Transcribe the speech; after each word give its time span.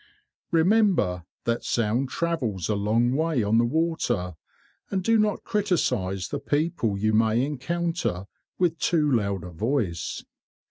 Remember 0.49 1.25
that 1.43 1.63
sound 1.63 2.09
travels 2.09 2.69
a 2.69 2.75
long 2.75 3.15
way 3.15 3.43
on 3.43 3.59
the 3.59 3.63
water, 3.65 4.35
and 4.89 5.03
do 5.03 5.19
not 5.19 5.43
criticise 5.43 6.29
the 6.29 6.39
people 6.39 6.97
you 6.97 7.13
may 7.13 7.45
encounter 7.45 8.25
with 8.57 8.79
too 8.79 9.11
loud 9.11 9.43
a 9.43 9.51
voice. 9.51 10.23